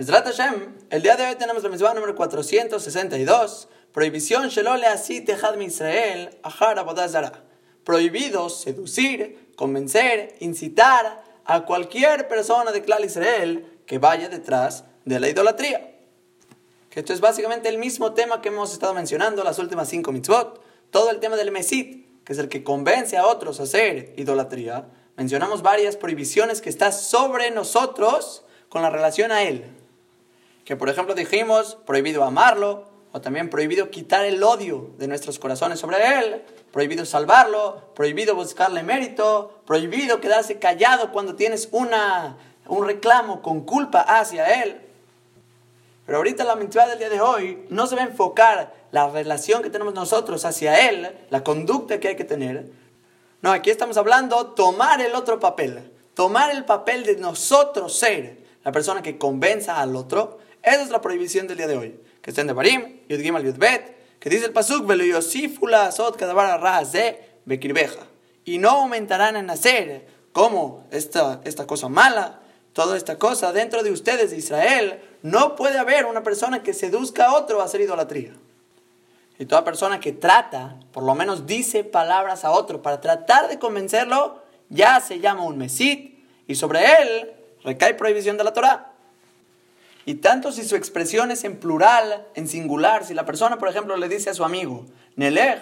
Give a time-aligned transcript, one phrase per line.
[0.00, 5.60] Mesrat Hashem, el día de hoy tenemos la misma número 462, prohibición Shelole Asi Tehad
[5.60, 7.44] Israel, Ahar Abodazara.
[7.84, 15.28] Prohibido seducir, convencer, incitar a cualquier persona de Klal Israel que vaya detrás de la
[15.28, 15.98] idolatría.
[16.88, 20.62] Que esto es básicamente el mismo tema que hemos estado mencionando las últimas cinco mitzvot.
[20.90, 24.88] Todo el tema del Mesit, que es el que convence a otros a hacer idolatría.
[25.18, 29.76] Mencionamos varias prohibiciones que está sobre nosotros con la relación a él
[30.64, 35.80] que por ejemplo dijimos prohibido amarlo, o también prohibido quitar el odio de nuestros corazones
[35.80, 42.36] sobre él, prohibido salvarlo, prohibido buscarle mérito, prohibido quedarse callado cuando tienes una,
[42.68, 44.80] un reclamo con culpa hacia él.
[46.06, 49.62] Pero ahorita la mentira del día de hoy no se va a enfocar la relación
[49.62, 52.70] que tenemos nosotros hacia él, la conducta que hay que tener.
[53.42, 58.72] No, aquí estamos hablando tomar el otro papel, tomar el papel de nosotros ser la
[58.72, 62.00] persona que convenza al otro esa es la prohibición del día de hoy.
[62.22, 64.86] Que estén de Barim, Yud Gimal Yud Bet, que dice el Pasuk,
[68.44, 72.40] y no aumentarán en hacer como esta, esta cosa mala,
[72.72, 77.26] toda esta cosa dentro de ustedes de Israel, no puede haber una persona que seduzca
[77.26, 78.32] a otro a hacer idolatría.
[79.38, 83.58] Y toda persona que trata, por lo menos dice palabras a otro para tratar de
[83.58, 87.32] convencerlo, ya se llama un mesit, y sobre él
[87.64, 88.89] recae prohibición de la Torah.
[90.06, 93.96] Y tanto si su expresión es en plural, en singular, si la persona, por ejemplo,
[93.96, 95.60] le dice a su amigo, Nelech,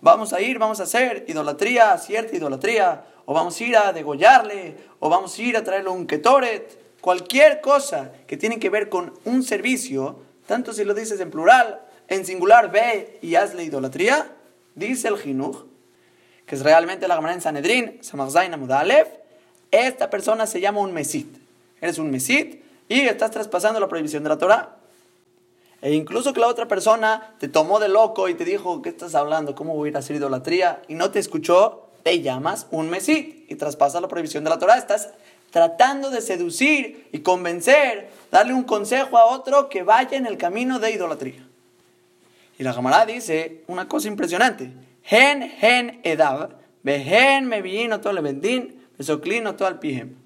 [0.00, 4.76] vamos a ir, vamos a hacer idolatría, cierta idolatría, o vamos a ir a degollarle,
[4.98, 9.14] o vamos a ir a traerle un ketoret, cualquier cosa que tiene que ver con
[9.24, 14.32] un servicio, tanto si lo dices en plural, en singular, ve y hazle idolatría,
[14.74, 15.64] dice el Jinuj,
[16.44, 18.00] que es realmente la Gemara en Sanedrín,
[19.70, 21.36] esta persona se llama un mesit.
[21.80, 22.60] Eres un mesit
[22.90, 24.76] y estás traspasando la prohibición de la Torah.
[25.80, 29.14] E incluso que la otra persona te tomó de loco y te dijo, ¿qué estás
[29.14, 29.54] hablando?
[29.54, 30.82] ¿Cómo voy a ir a hacer idolatría?
[30.88, 34.76] Y no te escuchó, te llamas un mesit y traspasas la prohibición de la Torah.
[34.76, 35.10] Estás
[35.52, 40.80] tratando de seducir y convencer, darle un consejo a otro que vaya en el camino
[40.80, 41.46] de idolatría.
[42.58, 44.72] Y la Gamará dice una cosa impresionante.
[45.04, 50.16] Gen, gen, edav, gen me vino todo el bendín, mesoclino todo el pijem.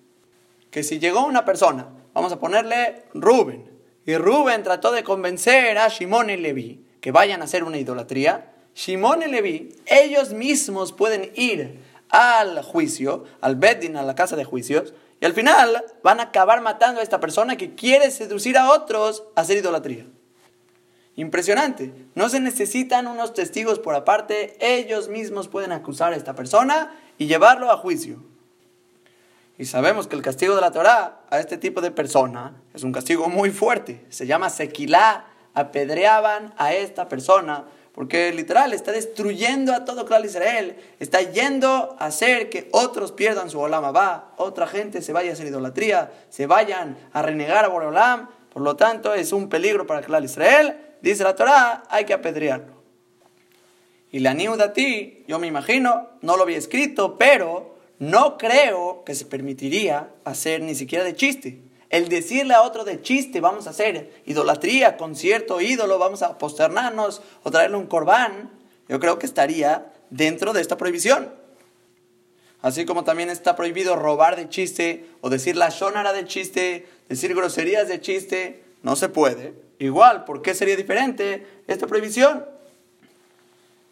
[0.70, 3.70] Que si llegó una persona vamos a ponerle Rubén.
[4.06, 8.52] Y Rubén trató de convencer a Shimon y Levi que vayan a hacer una idolatría.
[8.74, 14.44] Shimon y Levi, ellos mismos pueden ir al juicio, al Beddin, a la casa de
[14.44, 18.70] juicios, y al final van a acabar matando a esta persona que quiere seducir a
[18.70, 20.06] otros a hacer idolatría.
[21.16, 21.92] Impresionante.
[22.14, 27.26] No se necesitan unos testigos por aparte, ellos mismos pueden acusar a esta persona y
[27.26, 28.22] llevarlo a juicio.
[29.56, 32.92] Y sabemos que el castigo de la Torah a este tipo de persona es un
[32.92, 34.04] castigo muy fuerte.
[34.08, 35.26] Se llama sequilá.
[35.56, 37.64] Apedreaban a esta persona
[37.94, 40.76] porque literal está destruyendo a todo Clal Israel.
[40.98, 45.34] Está yendo a hacer que otros pierdan su Olam va, otra gente se vaya a
[45.34, 48.28] hacer idolatría, se vayan a renegar a Borolam.
[48.52, 50.76] Por lo tanto, es un peligro para Clal Israel.
[51.02, 52.74] Dice la Torah, hay que apedrearlo.
[54.10, 59.04] Y la Niuda a ti, yo me imagino, no lo había escrito, pero no creo
[59.04, 61.60] que se permitiría hacer ni siquiera de chiste.
[61.90, 66.38] El decirle a otro de chiste, vamos a hacer idolatría con cierto ídolo, vamos a
[66.38, 68.50] posternarnos o traerle un corbán,
[68.88, 71.32] yo creo que estaría dentro de esta prohibición.
[72.62, 77.34] Así como también está prohibido robar de chiste o decir la shonara de chiste, decir
[77.34, 79.54] groserías de chiste, no se puede.
[79.78, 82.44] Igual, ¿por qué sería diferente esta prohibición?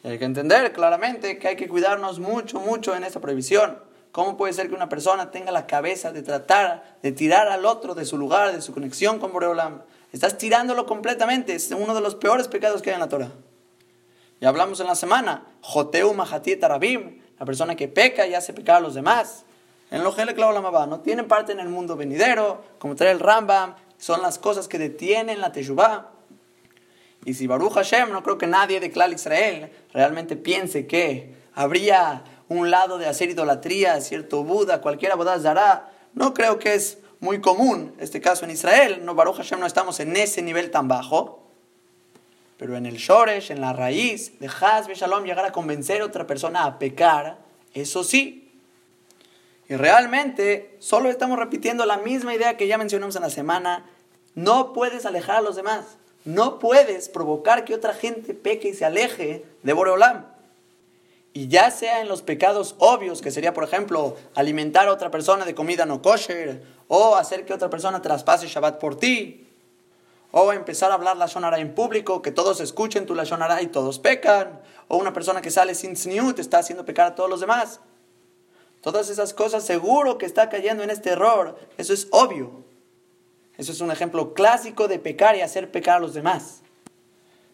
[0.04, 3.78] hay que entender claramente que hay que cuidarnos mucho, mucho en esta prohibición.
[4.12, 7.94] ¿Cómo puede ser que una persona tenga la cabeza de tratar de tirar al otro
[7.94, 9.82] de su lugar, de su conexión con Boreolam?
[10.12, 11.54] Estás tirándolo completamente.
[11.54, 13.32] Es uno de los peores pecados que hay en la Torah.
[14.42, 15.46] Ya hablamos en la semana.
[15.62, 19.44] Joteu Mahatiet Arabim, la persona que peca y hace pecar a los demás.
[19.90, 24.22] En lo la no tiene parte en el mundo venidero, como trae el Rambam, son
[24.22, 26.08] las cosas que detienen la Teshuvah.
[27.24, 32.24] Y si Baruch Hashem, no creo que nadie de Klal Israel realmente piense que habría
[32.56, 35.90] un lado de hacer idolatría, cierto Buda, cualquiera Buda dará.
[36.14, 39.04] No creo que es muy común este caso en Israel.
[39.04, 41.42] No, Baruch Hashem no estamos en ese nivel tan bajo.
[42.58, 46.26] Pero en el Shoresh, en la raíz de Hazbe Shalom, llegar a convencer a otra
[46.26, 47.38] persona a pecar,
[47.74, 48.52] eso sí.
[49.68, 53.86] Y realmente solo estamos repitiendo la misma idea que ya mencionamos en la semana.
[54.34, 55.96] No puedes alejar a los demás.
[56.24, 60.26] No puedes provocar que otra gente peque y se aleje de Boreolam.
[61.34, 65.44] Y ya sea en los pecados obvios, que sería, por ejemplo, alimentar a otra persona
[65.44, 69.48] de comida no kosher, o hacer que otra persona traspase Shabbat por ti,
[70.30, 73.68] o empezar a hablar la Shonara en público, que todos escuchen tu la Shonara y
[73.68, 75.94] todos pecan, o una persona que sale sin
[76.34, 77.80] te está haciendo pecar a todos los demás.
[78.82, 82.64] Todas esas cosas seguro que está cayendo en este error, eso es obvio.
[83.56, 86.62] Eso es un ejemplo clásico de pecar y hacer pecar a los demás.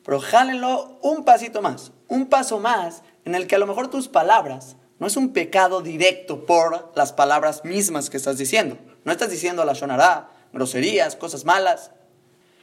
[0.05, 4.09] Pero jálenlo un pasito más, un paso más en el que a lo mejor tus
[4.09, 8.79] palabras no es un pecado directo por las palabras mismas que estás diciendo.
[9.05, 11.91] No estás diciendo la shonará, groserías, cosas malas.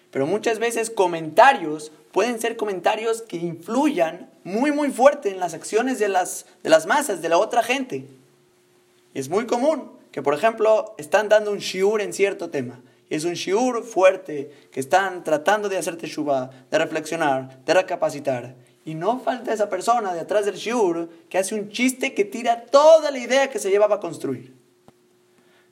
[0.10, 6.00] Pero muchas veces comentarios pueden ser comentarios que influyan muy muy fuerte en las acciones
[6.00, 8.08] de las, de las masas, de la otra gente.
[9.14, 12.82] Es muy común que, por ejemplo, están dando un shiur en cierto tema.
[13.12, 18.56] Es un shiur fuerte que están tratando de hacerte shuba, de reflexionar, de recapacitar.
[18.86, 22.66] Y no falta esa persona de atrás del shiur que hace un chiste que tira
[22.68, 24.54] toda la idea que se llevaba a construir.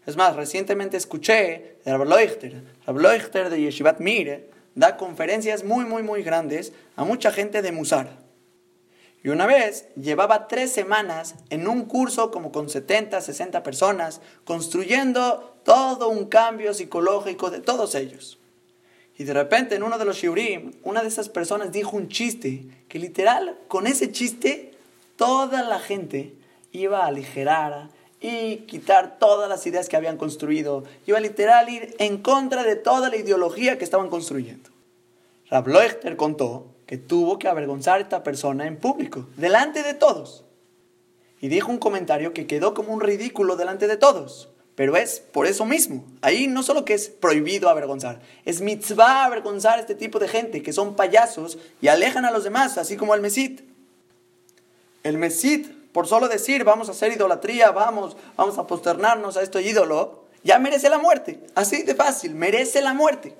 [0.05, 5.85] Es más, recientemente escuché de Rabbi Leuchter, Rabbi Leuchter de Yeshivat Mire, da conferencias muy,
[5.85, 8.17] muy, muy grandes a mucha gente de Musar.
[9.23, 15.55] Y una vez llevaba tres semanas en un curso como con 70, 60 personas, construyendo
[15.63, 18.39] todo un cambio psicológico de todos ellos.
[19.17, 22.65] Y de repente en uno de los shiurim, una de esas personas dijo un chiste,
[22.87, 24.71] que literal, con ese chiste,
[25.15, 26.33] toda la gente
[26.71, 27.89] iba a aligerar,
[28.23, 30.85] y quitar todas las ideas que habían construido.
[31.05, 34.69] Iba a literal ir en contra de toda la ideología que estaban construyendo.
[35.49, 40.45] Rab Leuchter contó que tuvo que avergonzar a esta persona en público, delante de todos.
[41.41, 44.47] Y dijo un comentario que quedó como un ridículo delante de todos.
[44.75, 46.03] Pero es por eso mismo.
[46.21, 50.63] Ahí no solo que es prohibido avergonzar, es mitzvah avergonzar a este tipo de gente
[50.63, 53.61] que son payasos y alejan a los demás, así como el Mesit.
[55.03, 59.61] El Mesit por solo decir vamos a hacer idolatría, vamos, vamos a posternarnos a este
[59.61, 61.39] ídolo, ya merece la muerte.
[61.55, 63.35] Así de fácil, merece la muerte.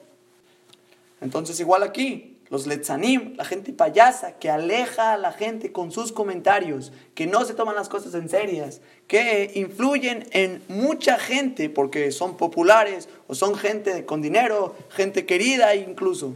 [1.20, 6.12] Entonces igual aquí, los letzanim, la gente payasa que aleja a la gente con sus
[6.12, 12.12] comentarios, que no se toman las cosas en serias, que influyen en mucha gente porque
[12.12, 16.36] son populares o son gente con dinero, gente querida incluso.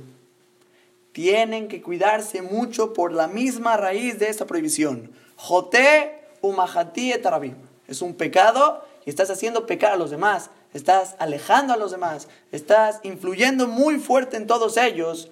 [1.11, 7.53] Tienen que cuidarse mucho por la misma raíz de esta prohibición Joté umahati etarabim.
[7.87, 10.49] Es un pecado y estás haciendo pecar a los demás.
[10.73, 12.27] Estás alejando a los demás.
[12.51, 15.29] Estás influyendo muy fuerte en todos ellos.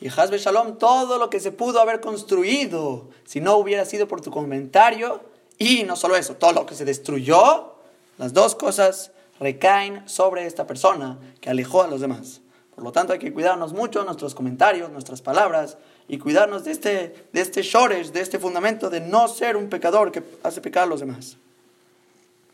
[0.00, 4.20] Y Hazbe Shalom, todo lo que se pudo haber construido, si no hubiera sido por
[4.20, 5.20] tu comentario,
[5.58, 7.74] y no solo eso, todo lo que se destruyó,
[8.18, 12.40] las dos cosas recaen sobre esta persona que alejó a los demás.
[12.74, 17.28] Por lo tanto, hay que cuidarnos mucho nuestros comentarios, nuestras palabras, y cuidarnos de este,
[17.32, 21.00] de este de este fundamento de no ser un pecador que hace pecar a los
[21.00, 21.38] demás.